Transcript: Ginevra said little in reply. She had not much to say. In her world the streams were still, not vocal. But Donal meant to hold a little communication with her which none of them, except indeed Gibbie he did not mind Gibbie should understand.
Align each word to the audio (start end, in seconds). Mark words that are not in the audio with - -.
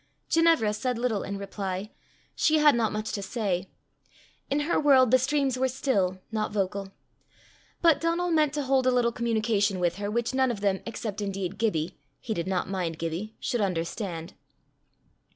Ginevra 0.31 0.73
said 0.73 0.97
little 0.97 1.21
in 1.21 1.37
reply. 1.37 1.91
She 2.33 2.57
had 2.57 2.73
not 2.73 2.91
much 2.91 3.11
to 3.11 3.21
say. 3.21 3.69
In 4.49 4.61
her 4.61 4.79
world 4.79 5.11
the 5.11 5.19
streams 5.19 5.59
were 5.59 5.67
still, 5.67 6.17
not 6.31 6.51
vocal. 6.51 6.91
But 7.83 8.01
Donal 8.01 8.31
meant 8.31 8.53
to 8.53 8.63
hold 8.63 8.87
a 8.87 8.91
little 8.91 9.11
communication 9.11 9.79
with 9.79 9.97
her 9.97 10.09
which 10.09 10.33
none 10.33 10.49
of 10.49 10.61
them, 10.61 10.79
except 10.87 11.21
indeed 11.21 11.59
Gibbie 11.59 11.99
he 12.19 12.33
did 12.33 12.47
not 12.47 12.67
mind 12.67 12.97
Gibbie 12.97 13.35
should 13.39 13.61
understand. 13.61 14.33